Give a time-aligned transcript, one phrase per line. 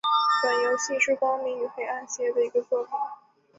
[0.41, 2.91] 本游戏是光明与黑暗系列的一个作品。